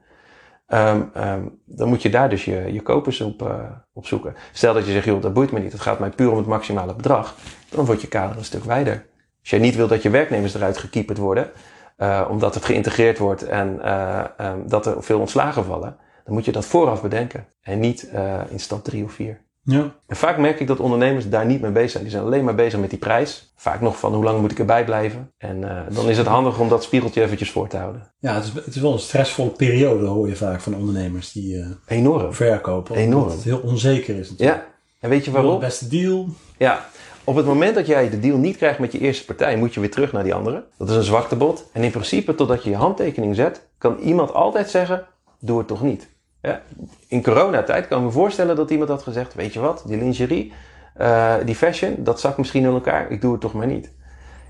[0.68, 3.54] um, um, dan moet je daar dus je, je kopers op, uh,
[4.00, 4.34] zoeken.
[4.52, 6.46] Stel dat je zegt, joh, dat boeit me niet, het gaat mij puur om het
[6.46, 7.34] maximale bedrag,
[7.68, 9.06] dan wordt je kader een stuk wijder.
[9.40, 11.50] Als jij niet wil dat je werknemers eruit gekieperd worden,
[11.98, 16.44] uh, omdat het geïntegreerd wordt en uh, um, dat er veel ontslagen vallen, dan moet
[16.44, 17.46] je dat vooraf bedenken.
[17.62, 19.42] En niet uh, in stap drie of vier.
[19.62, 19.94] Ja.
[20.06, 22.02] En vaak merk ik dat ondernemers daar niet mee bezig zijn.
[22.02, 23.52] Die zijn alleen maar bezig met die prijs.
[23.56, 25.32] Vaak nog van hoe lang moet ik erbij blijven.
[25.38, 28.12] En uh, dan is het handig om dat spiegeltje eventjes voor te houden.
[28.18, 31.54] Ja, het is, het is wel een stressvolle periode, hoor je vaak van ondernemers die
[31.56, 32.34] uh, Enorm.
[32.34, 32.96] verkopen.
[32.96, 33.30] Enorm.
[33.30, 34.58] Het heel onzeker is natuurlijk.
[34.58, 34.66] Ja,
[35.00, 35.50] en weet je waarom?
[35.50, 36.28] het beste deal.
[36.58, 36.86] Ja,
[37.24, 39.80] op het moment dat jij de deal niet krijgt met je eerste partij, moet je
[39.80, 40.64] weer terug naar die andere.
[40.78, 41.68] Dat is een zwaktebod.
[41.72, 45.06] En in principe, totdat je je handtekening zet, kan iemand altijd zeggen,
[45.40, 46.08] doe het toch niet.
[46.44, 46.60] Ja,
[47.08, 50.52] in coronatijd kan ik me voorstellen dat iemand had gezegd: Weet je wat, die lingerie,
[51.00, 53.90] uh, die fashion, dat zakt misschien in elkaar, ik doe het toch maar niet.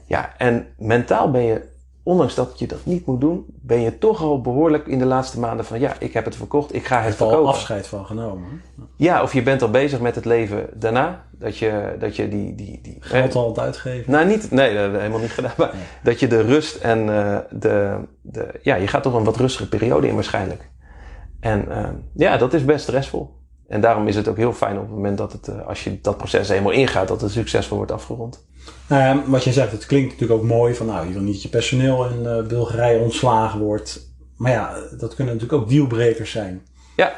[0.07, 1.63] Ja, en mentaal ben je,
[2.03, 5.41] ondanks dat je dat niet moet doen, ben je toch al behoorlijk in de laatste
[5.41, 7.53] maanden van: Ja, ik heb het verkocht, ik ga het Er is al verkopen.
[7.53, 8.45] afscheid van genomen.
[8.49, 8.83] hè?
[8.97, 12.55] Ja, of je bent al bezig met het leven daarna, dat je, dat je die.
[12.55, 14.11] die, die Geld al uitgeven.
[14.13, 15.53] nou, niet, nee, dat hebben we helemaal niet gedaan.
[15.57, 15.83] Maar Nee.
[16.03, 18.47] dat je de rust en uh, de, de.
[18.63, 20.69] Ja, je gaat toch een wat rustige periode in waarschijnlijk.
[21.45, 23.31] En uh, ja, dat is best stressvol.
[23.69, 26.01] En daarom is het ook heel fijn op het moment dat het, eh, als je
[26.01, 28.47] dat proces helemaal ingaat, dat het succesvol wordt afgerond.
[28.89, 31.33] Nou ja, wat je zegt, het klinkt natuurlijk ook mooi van nou, je wil niet
[31.33, 34.15] dat je personeel in uh, Bulgarije ontslagen wordt.
[34.37, 36.63] Maar ja, dat kunnen natuurlijk ook dealbrekers zijn.
[36.97, 37.13] Ja.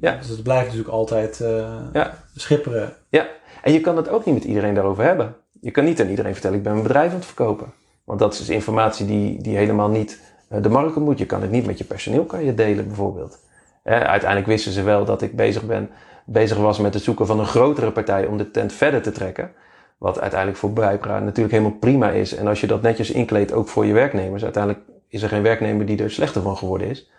[0.00, 0.16] ja.
[0.16, 1.48] Dus het blijft natuurlijk altijd uh,
[1.92, 2.24] ja.
[2.36, 2.92] schipperen.
[3.08, 3.26] Ja,
[3.62, 5.34] en je kan het ook niet met iedereen daarover hebben.
[5.60, 7.72] Je kan niet aan iedereen vertellen, ik ben mijn bedrijf aan het verkopen.
[8.04, 11.18] Want dat is dus informatie die, die helemaal niet de markt moet.
[11.18, 13.38] Je kan het niet met je personeel kan je delen bijvoorbeeld.
[13.82, 15.90] Uiteindelijk wisten ze wel dat ik bezig, ben,
[16.24, 19.52] bezig was met het zoeken van een grotere partij om de tent verder te trekken.
[19.98, 22.34] Wat uiteindelijk voor Bijpra natuurlijk helemaal prima is.
[22.34, 24.42] En als je dat netjes inkleedt ook voor je werknemers.
[24.42, 27.10] Uiteindelijk is er geen werknemer die er slechter van geworden is.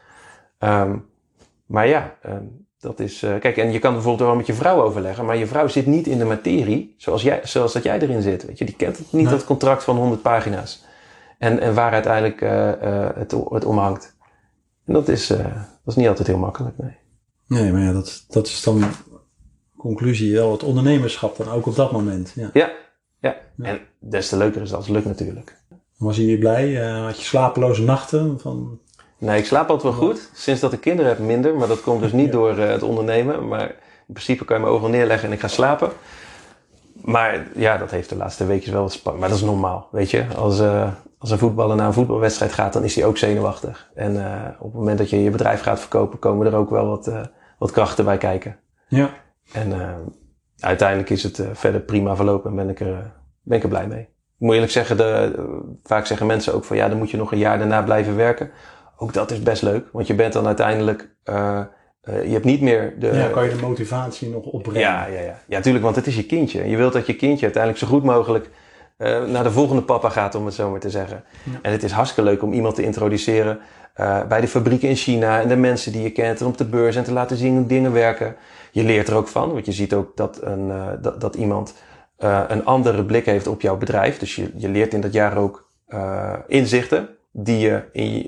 [0.59, 1.05] Um,
[1.65, 3.23] maar ja, um, dat is.
[3.23, 5.85] Uh, kijk, en je kan bijvoorbeeld wel met je vrouw overleggen, maar je vrouw zit
[5.85, 8.45] niet in de materie zoals, jij, zoals dat jij erin zit.
[8.45, 9.27] Weet je, die kent niet, nee.
[9.27, 10.85] dat contract van 100 pagina's.
[11.37, 14.12] En, en waar uiteindelijk uh, uh, het, het om hangt.
[14.85, 15.37] En dat is, dat
[15.85, 16.97] is niet altijd heel makkelijk, nee.
[17.47, 18.83] Nee, maar ja, dat, dat is dan
[19.77, 22.31] conclusie wel het ondernemerschap dan ook op dat moment.
[22.35, 22.71] Ja, ja,
[23.19, 23.35] ja.
[23.57, 23.65] ja.
[23.65, 25.57] en des te leuker is als het lukt natuurlijk.
[25.97, 26.75] Was je hier blij?
[26.83, 28.39] had je slapeloze nachten?
[28.39, 28.79] Van...
[29.17, 30.29] Nee, ik slaap altijd wel goed.
[30.33, 33.47] Sinds dat ik kinderen heb minder, maar dat komt dus niet door uh, het ondernemen.
[33.47, 33.69] Maar
[34.07, 35.91] in principe kan je mijn ogen neerleggen en ik ga slapen.
[37.03, 39.23] Maar ja, dat heeft de laatste weekjes wel wat spannend.
[39.23, 40.25] Maar dat is normaal, weet je.
[40.35, 43.91] Als, uh, als een voetballer naar een voetbalwedstrijd gaat, dan is hij ook zenuwachtig.
[43.95, 46.87] En uh, op het moment dat je je bedrijf gaat verkopen, komen er ook wel
[46.87, 47.11] wat,
[47.57, 48.59] wat krachten bij kijken.
[48.87, 49.09] Ja.
[49.51, 49.73] En
[50.59, 53.11] uiteindelijk is het verder prima verlopen en ben ik er,
[53.41, 54.01] ben ik er blij mee.
[54.01, 55.33] Ik moet eerlijk zeggen, de,
[55.83, 58.51] vaak zeggen mensen ook van ja, dan moet je nog een jaar daarna blijven werken
[59.03, 59.85] ook dat is best leuk.
[59.91, 61.09] Want je bent dan uiteindelijk.
[62.09, 63.07] Uh, uh, je hebt niet meer de.
[63.07, 64.81] Ja, kan je de motivatie nog opbrengen?
[64.81, 65.39] Ja, ja, ja.
[65.47, 66.69] ja, tuurlijk, want het is je kindje.
[66.69, 68.49] Je wilt dat je kindje uiteindelijk zo goed mogelijk
[68.97, 71.23] uh, naar de volgende papa gaat, om het zo maar te zeggen.
[71.43, 71.59] Ja.
[71.61, 73.59] En het is hartstikke leuk om iemand te introduceren
[74.27, 76.95] bij de fabrieken in China en de mensen die je kent en op de beurs
[76.95, 78.35] en te laten zien hoe dingen werken.
[78.71, 81.73] Je leert er ook van, want je ziet ook dat, een, dat, dat iemand
[82.47, 84.19] een andere blik heeft op jouw bedrijf.
[84.19, 85.69] Dus je, je leert in dat jaar ook
[86.47, 87.83] inzichten die je,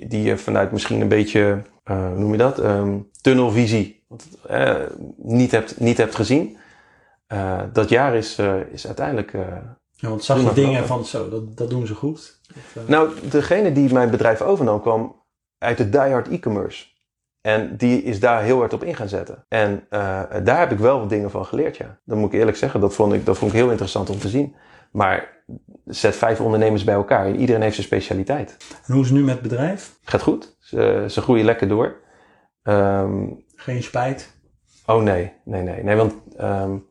[0.07, 4.03] die je vanuit misschien een beetje, uh, hoe noem je dat, um, tunnelvisie
[4.51, 4.75] uh,
[5.17, 6.57] niet, hebt, niet hebt gezien.
[7.27, 8.39] Uh, dat jaar is,
[8.71, 9.31] is uiteindelijk.
[9.91, 12.39] ja, want zag je dingen van zo, dat, dat doen ze goed?
[12.55, 15.23] Of, nou, degene die mijn bedrijf overnam kwam
[15.57, 16.85] uit de diehard e-commerce.
[17.41, 19.45] En die is daar heel hard op in gaan zetten.
[19.47, 19.85] En
[20.43, 21.99] daar heb ik wel wat dingen van geleerd, ja.
[22.03, 22.79] Dat moet ik eerlijk zeggen.
[22.79, 24.55] Dat vond ik, dat vond ik heel interessant om te zien.
[24.95, 25.43] Maar
[25.86, 28.58] zet vijf ondernemers bij elkaar en iedereen heeft zijn specialiteit.
[28.86, 29.95] En hoe is het nu met het bedrijf?
[30.03, 30.55] Gaat goed.
[30.60, 31.95] Ze, ze groeien lekker door.
[32.63, 34.34] Um, Geen spijt?
[34.86, 35.84] Oh nee, nee, nee.
[35.84, 36.86] Nee, want um,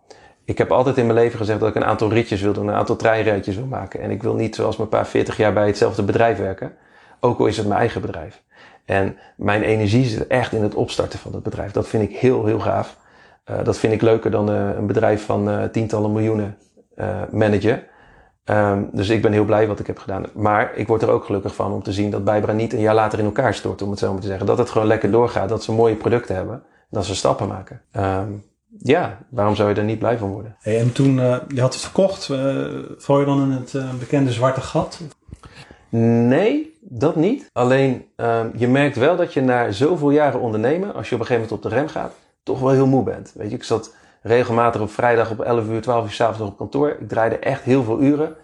[0.44, 2.74] ik heb altijd in mijn leven gezegd dat ik een aantal ritjes wil doen, een
[2.74, 4.00] aantal treinrijtjes wil maken.
[4.00, 6.72] En ik wil niet zoals mijn paar 40 jaar bij hetzelfde bedrijf werken.
[7.20, 8.42] Ook al is het mijn eigen bedrijf.
[8.84, 11.72] En mijn energie zit echt in het opstarten van het bedrijf.
[11.72, 12.96] Dat vind ik heel, heel gaaf.
[13.50, 16.58] Uh, dat vind ik leuker dan uh, een bedrijf van uh, tientallen miljoenen
[17.30, 17.82] managen.
[18.50, 20.24] Um, dus ik ben heel blij wat ik heb gedaan.
[20.34, 22.94] Maar ik word er ook gelukkig van om te zien dat Bijbra niet een jaar
[22.94, 24.46] later in elkaar stort, om het zo maar te zeggen.
[24.46, 27.80] Dat het gewoon lekker doorgaat, dat ze mooie producten hebben, dat ze stappen maken.
[27.96, 28.44] Um,
[28.78, 30.56] ja, waarom zou je er niet blij van worden?
[30.58, 32.66] Hey, en toen uh, je had het verkocht, uh,
[32.98, 35.00] val je dan in het uh, bekende zwarte gat?
[36.28, 37.50] Nee, dat niet.
[37.52, 41.26] Alleen um, je merkt wel dat je na zoveel jaren ondernemen, als je op een
[41.26, 43.32] gegeven moment op de rem gaat, toch wel heel moe bent.
[43.34, 46.88] Weet je, ik zat regelmatig op vrijdag op 11 uur, 12 uur s'avonds op kantoor.
[47.00, 48.36] Ik draaide echt heel veel uren.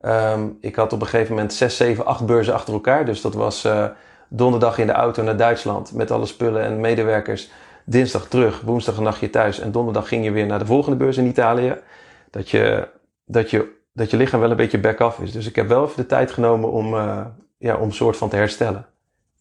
[0.00, 3.04] Um, ik had op een gegeven moment 6, 7, 8 beurzen achter elkaar.
[3.04, 3.86] Dus dat was uh,
[4.28, 7.50] donderdag in de auto naar Duitsland met alle spullen en medewerkers.
[7.84, 11.16] Dinsdag terug, woensdag een nachtje thuis en donderdag ging je weer naar de volgende beurs
[11.16, 11.76] in Italië.
[12.30, 12.88] Dat je,
[13.24, 15.32] dat je, dat je lichaam wel een beetje back-off is.
[15.32, 17.20] Dus ik heb wel even de tijd genomen om, uh,
[17.58, 18.86] ja, om soort van te herstellen.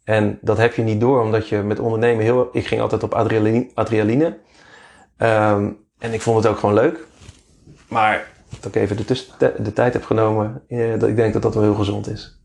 [0.04, 2.49] En dat heb je niet door, omdat je met ondernemen heel...
[2.51, 3.69] Ik ging altijd op adrenaline.
[3.73, 4.38] adrenaline.
[5.17, 7.07] Um, en ik vond het ook gewoon leuk.
[7.87, 8.27] Maar
[8.59, 11.53] dat ik even de, tussen, de tijd heb genomen, eh, dat ik denk dat dat
[11.53, 12.39] wel heel gezond is.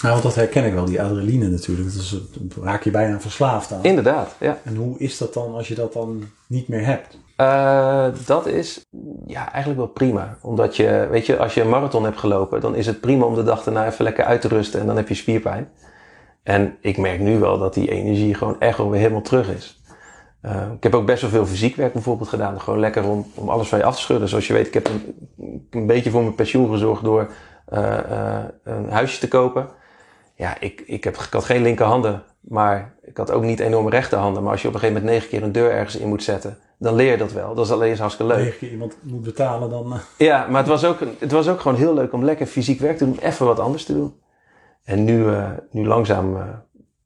[0.00, 1.92] Nou, want dat herken ik wel, die adrenaline natuurlijk.
[1.92, 3.84] Dus dan raak je bijna verslaafd aan.
[3.84, 4.58] Inderdaad, ja.
[4.62, 7.18] En hoe is dat dan als je dat dan niet meer hebt?
[7.40, 8.84] Uh, dat is
[9.26, 10.38] ja, eigenlijk wel prima.
[10.42, 13.34] Omdat je, weet je, als je een marathon hebt gelopen, dan is het prima om
[13.34, 15.70] de dag daarna even lekker uit te rusten en dan heb je spierpijn.
[16.42, 19.80] En ik merk nu wel dat die energie gewoon echt weer helemaal terug is.
[20.46, 22.60] Uh, ik heb ook best wel veel fysiek werk bijvoorbeeld gedaan.
[22.60, 24.28] Gewoon lekker om, om alles van je af te schudden.
[24.28, 27.30] Zoals je weet, ik heb een, een beetje voor mijn pensioen gezorgd door
[27.72, 29.68] uh, uh, een huisje te kopen.
[30.34, 34.42] Ja, ik, ik, heb, ik had geen linkerhanden, maar ik had ook niet enorme rechterhanden.
[34.42, 36.58] Maar als je op een gegeven moment negen keer een deur ergens in moet zetten,
[36.78, 37.54] dan leer je dat wel.
[37.54, 38.44] Dat is alleen hartstikke leuk.
[38.44, 40.00] Negen keer iemand moet betalen dan.
[40.18, 42.96] Ja, maar het was, ook, het was ook gewoon heel leuk om lekker fysiek werk
[42.96, 44.14] te doen, even wat anders te doen.
[44.84, 45.26] En nu,
[45.70, 46.36] nu langzaam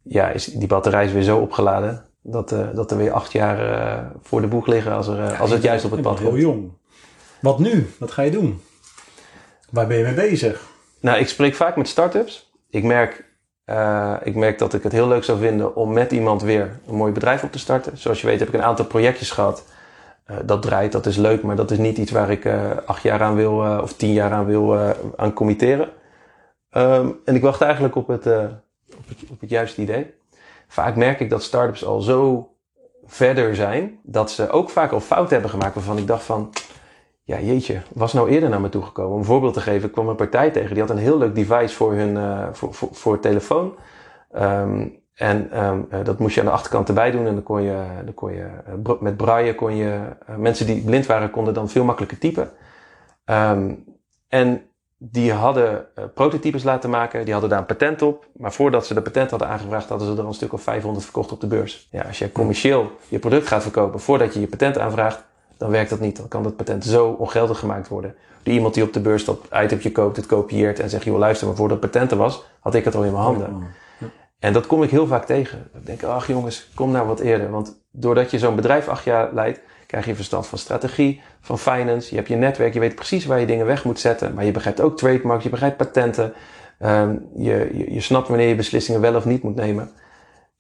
[0.03, 3.71] ja, is die batterij is weer zo opgeladen dat, uh, dat er weer acht jaar
[3.71, 6.73] uh, voor de boeg liggen als, er, als het juist op het pad heel jong.
[7.41, 7.91] Wat nu?
[7.99, 8.61] Wat ga je doen?
[9.71, 10.69] Waar ben je mee bezig?
[11.01, 12.53] Nou, ik spreek vaak met start-ups.
[12.71, 13.25] Ik merk,
[14.23, 17.13] ik merk dat ik het heel leuk zou vinden om met iemand weer een mooi
[17.13, 17.99] bedrijf op te starten.
[17.99, 19.65] Zoals je weet heb ik een aantal projectjes gehad.
[20.45, 22.49] dat draait, dat is leuk, maar dat is niet iets waar ik
[22.87, 24.79] acht jaar aan wil of tien jaar aan wil
[25.17, 25.89] aan committeren.
[26.73, 28.27] Um, en ik wacht eigenlijk op het,
[28.97, 30.15] op het, op het juiste idee
[30.71, 32.51] vaak merk ik dat startups al zo
[33.05, 36.51] verder zijn, dat ze ook vaak al fouten hebben gemaakt waarvan ik dacht van,
[37.23, 39.13] ja jeetje, was nou eerder naar me toe gekomen.
[39.13, 41.35] Om een voorbeeld te geven, ik kwam een partij tegen, die had een heel leuk
[41.35, 43.75] device voor hun, uh, voor, voor, telefoon.
[44.37, 47.63] Um, en um, uh, dat moest je aan de achterkant erbij doen en dan kon
[47.63, 48.49] je, dan kon je
[48.87, 50.01] uh, met braille kon je,
[50.37, 52.51] mensen die blind waren konden dan veel makkelijker typen.
[53.25, 53.85] Um,
[54.29, 54.70] en
[55.03, 58.27] die hadden uh, prototypes laten maken, die hadden daar een patent op.
[58.33, 61.33] Maar voordat ze de patent hadden aangevraagd, hadden ze er een stuk of 500 verkocht
[61.33, 61.89] op de beurs.
[61.91, 65.25] Ja, als je commercieel je product gaat verkopen voordat je je patent aanvraagt,
[65.57, 66.17] dan werkt dat niet.
[66.17, 68.15] Dan kan dat patent zo ongeldig gemaakt worden.
[68.43, 71.47] Die iemand die op de beurs dat itemje koopt, het kopieert en zegt, joh luister,
[71.47, 73.67] maar voordat het patent er was, had ik het al in mijn handen.
[74.39, 75.71] En dat kom ik heel vaak tegen.
[75.75, 77.51] Ik denk, ach jongens, kom nou wat eerder.
[77.51, 79.61] Want doordat je zo'n bedrijf acht jaar leidt,
[79.91, 82.11] krijg je verstand van strategie, van finance.
[82.11, 84.35] Je hebt je netwerk, je weet precies waar je dingen weg moet zetten.
[84.35, 86.33] Maar je begrijpt ook trademarks, je begrijpt patenten.
[86.81, 89.91] Um, je, je, je, snapt wanneer je beslissingen wel of niet moet nemen.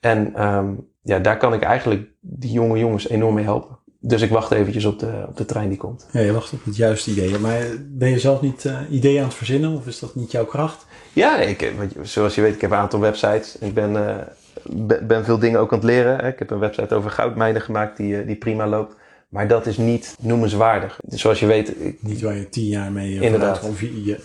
[0.00, 3.78] En um, ja, daar kan ik eigenlijk die jonge jongens enorm mee helpen.
[4.00, 6.08] Dus ik wacht eventjes op de, op de trein die komt.
[6.12, 7.38] Ja, je wacht op het juiste idee.
[7.38, 10.44] Maar ben je zelf niet uh, ideeën aan het verzinnen of is dat niet jouw
[10.44, 10.86] kracht?
[11.12, 13.58] Ja, ik, zoals je weet, ik heb een aantal websites.
[13.58, 16.24] Ik ben, uh, ben veel dingen ook aan het leren.
[16.24, 18.94] Ik heb een website over goudmijnen gemaakt die, uh, die prima loopt.
[19.30, 21.00] Maar dat is niet noemenswaardig.
[21.04, 21.74] Dus zoals je weet...
[22.02, 23.62] Niet waar je tien jaar mee eh, inderdaad.
[23.62, 24.20] of je, je,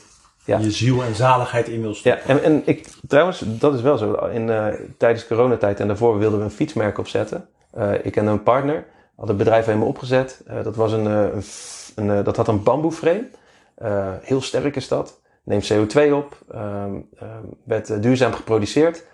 [0.45, 0.57] ja.
[0.57, 2.21] je ziel en zaligheid in wil stoppen.
[2.27, 4.13] Ja, en, en ik, trouwens, dat is wel zo.
[4.13, 7.47] In, uh, tijdens coronatijd en daarvoor wilden we een fietsmerk opzetten.
[7.77, 10.43] Uh, ik en een partner hadden het bedrijf helemaal opgezet.
[10.47, 11.43] Uh, dat, was een, een,
[11.95, 13.29] een dat had een bamboeframe.
[14.21, 15.21] heel sterk is dat.
[15.43, 16.37] Neemt CO2 op.
[16.55, 17.09] Um,
[17.63, 19.05] werd duurzaam geproduceerd.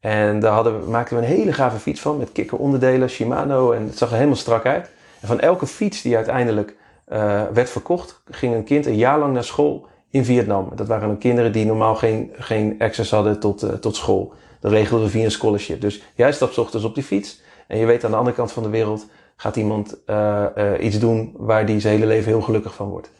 [0.00, 2.16] En daar hadden we, maakten we een hele gave fiets van.
[2.16, 3.72] Met kikkeronderdelen, Shimano.
[3.72, 4.90] En het zag er helemaal strak uit.
[5.20, 6.76] En van elke fiets die uiteindelijk
[7.12, 10.70] uh, werd verkocht, ging een kind een jaar lang naar school in Vietnam.
[10.74, 14.32] Dat waren dan kinderen die normaal geen, geen access hadden tot, uh, tot school.
[14.60, 15.80] Dat regelden we via een scholarship.
[15.80, 18.62] Dus jij stapt ochtends op die fiets en je weet aan de andere kant van
[18.62, 20.46] de wereld gaat iemand uh,
[20.80, 23.10] iets doen waar die zijn hele leven heel gelukkig van wordt.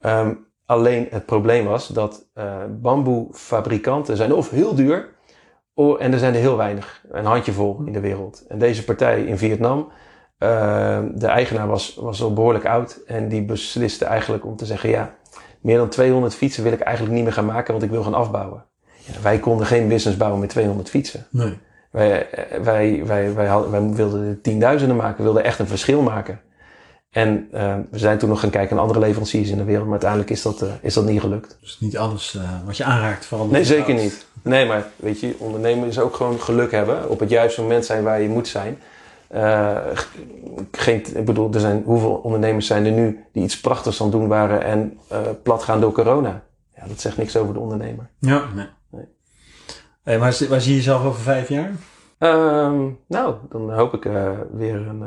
[0.00, 2.26] Um, alleen het probleem was dat
[2.80, 5.08] bamboefabrikanten zijn of heel duur
[5.74, 8.44] en er zijn er heel weinig, een handjevol in de wereld.
[8.48, 9.88] En deze partij in Vietnam
[10.38, 14.88] uh, de eigenaar was, was al behoorlijk oud en die besliste eigenlijk om te zeggen:
[14.88, 15.14] ja,
[15.60, 18.14] meer dan 200 fietsen wil ik eigenlijk niet meer gaan maken, want ik wil gaan
[18.14, 18.64] afbouwen.
[18.96, 21.26] Ja, wij konden geen business bouwen met 200 fietsen.
[21.30, 21.58] Nee.
[21.90, 22.28] Wij,
[22.62, 26.40] wij, wij, wij, hadden, wij wilden tienduizenden maken, we wilden echt een verschil maken.
[27.14, 29.92] En uh, we zijn toen nog gaan kijken naar andere leveranciers in de wereld, maar
[29.92, 31.56] uiteindelijk is dat, uh, is dat niet gelukt.
[31.60, 33.52] Dus niet alles uh, wat je aanraakt verandert?
[33.52, 34.26] Nee, zeker niet.
[34.42, 37.10] Nee, maar weet je, ondernemen is ook gewoon geluk hebben.
[37.10, 38.78] Op het juiste moment zijn waar je moet zijn.
[39.34, 39.78] Uh,
[40.70, 44.28] geen, ik bedoel, er zijn, hoeveel ondernemers zijn er nu die iets prachtigs aan doen
[44.28, 46.42] waren en uh, plat gaan door corona?
[46.74, 48.10] Ja, dat zegt niks over de ondernemer.
[48.18, 48.66] Ja, nee.
[48.90, 49.04] nee.
[50.02, 51.72] Hey, waar, waar, zie je jezelf over vijf jaar?
[52.18, 55.00] Um, nou, dan hoop ik uh, weer een,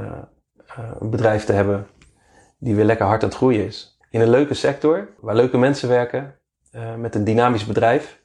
[0.99, 1.87] een, bedrijf te hebben
[2.57, 3.99] die weer lekker hard aan het groeien is.
[4.09, 6.35] In een leuke sector, waar leuke mensen werken,
[6.97, 8.19] met een dynamisch bedrijf.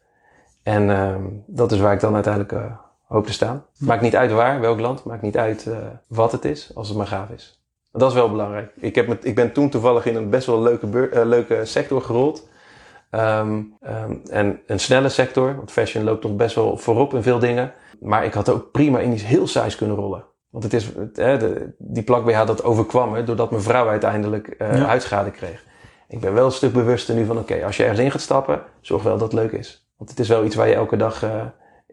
[0.63, 2.55] En ehm, dat is waar ik dan uiteindelijk
[3.13, 3.65] hoop te staan.
[3.79, 6.97] Maakt niet uit waar, welk land, maakt niet uit uh, wat het is, als het
[6.97, 7.63] maar gaaf is.
[7.93, 8.73] Dat is wel belangrijk.
[8.77, 12.03] Ik, heb met, ik ben toen toevallig in een best wel leuke, uh, leuke sector
[12.03, 12.49] gerold.
[13.11, 17.39] Um, um, en een snelle sector, want fashion loopt nog best wel voorop in veel
[17.39, 17.73] dingen.
[18.01, 20.25] Maar ik had ook prima in iets heel saais kunnen rollen.
[20.51, 23.89] Want het is, het, hè, de, die plak BH dat overkwam me doordat mijn vrouw
[23.89, 24.85] uiteindelijk uh, ja.
[24.85, 25.65] huidschade kreeg.
[26.09, 28.21] Ik ben wel een stuk bewuster nu van oké, okay, als je ergens in gaat
[28.21, 29.87] stappen, zorg wel dat het leuk is.
[29.97, 31.23] Want het is wel iets waar je elke dag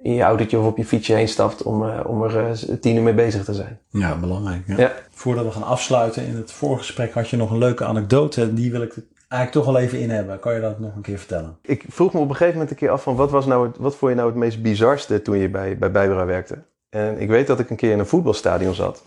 [0.01, 2.95] in je autootje of op je fietsje heen stapt om, uh, om er uh, tien
[2.95, 3.79] uur mee bezig te zijn.
[3.89, 4.61] Ja, belangrijk.
[4.67, 4.77] Ja.
[4.77, 4.91] ja.
[5.09, 8.53] Voordat we gaan afsluiten, in het voorgesprek had je nog een leuke anekdote.
[8.53, 8.93] Die wil ik
[9.27, 10.39] eigenlijk toch wel even in hebben.
[10.39, 11.57] Kan je dat nog een keer vertellen?
[11.61, 13.77] Ik vroeg me op een gegeven moment een keer af van wat, was nou het,
[13.77, 16.57] wat vond je nou het meest bizarste toen je bij, bij Bijbera werkte?
[16.89, 19.03] En ik weet dat ik een keer in een voetbalstadion zat.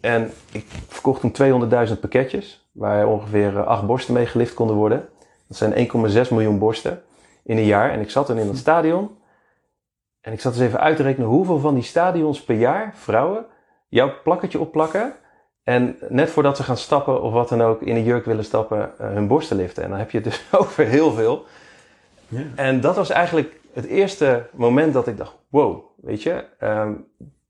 [0.00, 5.08] En ik verkocht toen 200.000 pakketjes, waar ongeveer eh, acht borsten mee gelift konden worden.
[5.48, 5.88] Dat zijn
[6.24, 7.02] 1,6 miljoen borsten
[7.44, 7.90] in een jaar.
[7.90, 9.10] En ik zat dan in dat stadion.
[10.26, 13.46] En ik zat eens even uit te rekenen hoeveel van die stadions per jaar, vrouwen,
[13.88, 15.12] jouw plakketje opplakken.
[15.62, 18.78] En net voordat ze gaan stappen of wat dan ook in een jurk willen stappen,
[19.00, 19.82] uh, hun borsten liften.
[19.82, 21.44] En dan heb je het dus over heel veel.
[22.28, 22.40] Ja.
[22.54, 27.06] En dat was eigenlijk het eerste moment dat ik dacht: wow, weet je, um,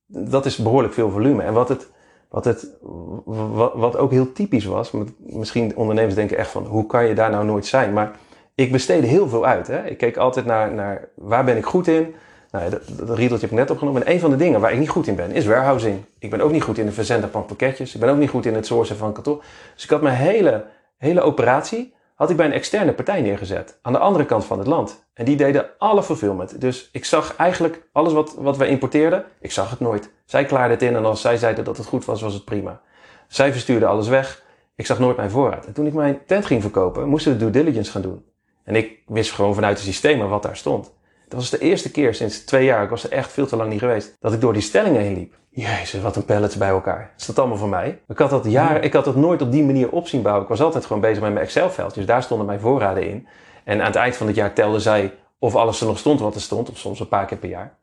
[0.06, 1.42] dat is behoorlijk veel volume.
[1.42, 1.90] En wat, het,
[2.28, 2.76] wat, het,
[3.24, 7.30] wat, wat ook heel typisch was, misschien ondernemers denken echt van hoe kan je daar
[7.30, 7.92] nou nooit zijn?
[7.92, 8.10] Maar
[8.54, 9.66] ik besteedde heel veel uit.
[9.66, 9.86] Hè?
[9.86, 12.14] Ik keek altijd naar, naar waar ben ik goed in.
[12.50, 14.06] Nou, dat, dat riedeltje heb ik net opgenomen.
[14.06, 16.04] En een van de dingen waar ik niet goed in ben, is warehousing.
[16.18, 17.94] Ik ben ook niet goed in het verzenden van pakketjes.
[17.94, 19.42] Ik ben ook niet goed in het sourcen van kantoor.
[19.74, 20.64] Dus ik had mijn hele,
[20.96, 23.78] hele operatie had ik bij een externe partij neergezet.
[23.82, 25.06] Aan de andere kant van het land.
[25.14, 26.60] En die deden alle fulfillment.
[26.60, 30.10] Dus ik zag eigenlijk alles wat, wat we importeerden, ik zag het nooit.
[30.24, 32.80] Zij klaarden het in en als zij zeiden dat het goed was, was het prima.
[33.28, 34.42] Zij verstuurden alles weg.
[34.74, 35.66] Ik zag nooit mijn voorraad.
[35.66, 38.24] En toen ik mijn tent ging verkopen, moesten we due diligence gaan doen.
[38.64, 40.92] En ik wist gewoon vanuit de systemen wat daar stond.
[41.28, 43.70] Dat was de eerste keer sinds twee jaar, ik was er echt veel te lang
[43.70, 45.34] niet geweest, dat ik door die stellingen heen liep.
[45.48, 47.12] Jezus, wat een pallets bij elkaar.
[47.18, 48.00] Is dat allemaal voor mij?
[48.08, 50.42] Ik had dat jaren, ik had dat nooit op die manier op zien bouwen.
[50.42, 52.06] Ik was altijd gewoon bezig met mijn Excel-veldjes.
[52.06, 53.26] Daar stonden mijn voorraden in.
[53.64, 56.34] En aan het eind van het jaar telde zij of alles er nog stond wat
[56.34, 57.76] er stond, of soms een paar keer per jaar.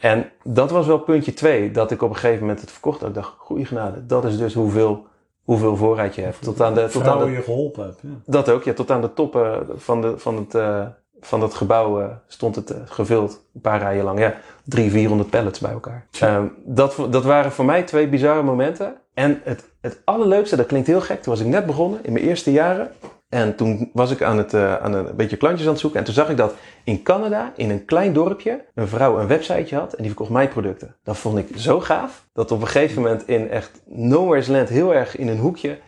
[0.00, 3.02] En dat was wel puntje twee, dat ik op een gegeven moment het verkocht.
[3.02, 5.06] Ik dacht, goede genade, dat is dus hoeveel,
[5.44, 6.42] hoeveel voorraad je hebt.
[6.42, 8.00] Tot aan de, tot aan de, je geholpen hebt.
[8.02, 8.08] Ja.
[8.26, 10.86] Dat ook, ja, tot aan de toppen van, de, van het, uh,
[11.20, 13.44] van dat gebouw uh, stond het uh, gevuld.
[13.54, 14.18] Een paar rijen lang.
[14.18, 16.06] Ja, drie, vierhonderd pallets bij elkaar.
[16.22, 18.94] Um, dat, dat waren voor mij twee bizarre momenten.
[19.14, 21.22] En het, het allerleukste, dat klinkt heel gek.
[21.22, 22.90] Toen was ik net begonnen in mijn eerste jaren.
[23.28, 25.98] En toen was ik aan, het, uh, aan een beetje klantjes aan het zoeken.
[25.98, 26.54] En toen zag ik dat
[26.84, 29.92] in Canada, in een klein dorpje, een vrouw een websiteje had.
[29.92, 30.96] En die verkocht mijn producten.
[31.02, 32.24] Dat vond ik zo gaaf.
[32.32, 35.78] Dat op een gegeven moment in echt nowhere's land, heel erg in een hoekje,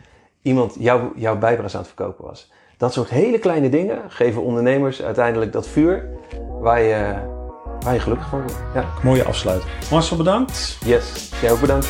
[0.41, 2.51] iemand jouw jouw bijbras aan het verkopen was.
[2.83, 6.05] Dat soort hele kleine dingen geven ondernemers uiteindelijk dat vuur
[6.59, 7.13] waar je,
[7.79, 8.55] waar je gelukkig van wordt.
[8.73, 8.85] Ja.
[9.03, 9.71] Mooie afsluiting.
[9.91, 10.77] Marcel, bedankt.
[10.85, 11.87] Yes, jij ook bedankt.